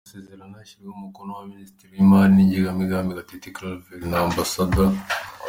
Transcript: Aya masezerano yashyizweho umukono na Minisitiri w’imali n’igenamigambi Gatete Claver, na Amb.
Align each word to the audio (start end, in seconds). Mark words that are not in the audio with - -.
Aya 0.03 0.07
masezerano 0.09 0.53
yashyizweho 0.57 0.95
umukono 0.99 1.31
na 1.39 1.47
Minisitiri 1.53 1.91
w’imali 1.93 2.31
n’igenamigambi 2.35 3.17
Gatete 3.19 3.47
Claver, 3.55 3.99
na 4.09 4.19
Amb. 4.25 4.77